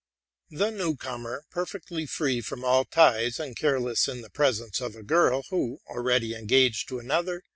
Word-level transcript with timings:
The 0.49 0.71
new 0.71 0.95
comer, 0.95 1.43
perfectly 1.51 2.07
free 2.07 2.41
from 2.41 2.65
all 2.65 2.85
ties, 2.85 3.39
and 3.39 3.55
careless 3.55 4.07
in 4.07 4.21
the 4.21 4.31
presence 4.31 4.81
of 4.81 4.95
a 4.95 5.03
girl, 5.03 5.43
who, 5.51 5.77
already 5.87 6.33
engaged 6.33 6.89
to 6.89 6.97
another. 6.97 7.43